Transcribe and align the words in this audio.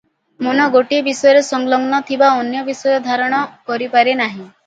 ମନ 0.45 0.63
ଗୋଟାଏ 0.75 1.01
ବିଷୟରେ 1.07 1.43
ସଂଲଗ୍ନ 1.49 1.99
ଥିଲେ 2.09 2.29
ଅନ୍ୟ 2.29 2.63
ବିଷୟ 2.71 2.97
ଧାରଣା 3.09 3.45
କରିପାରେ 3.71 4.19
ନାହିଁ। 4.23 4.43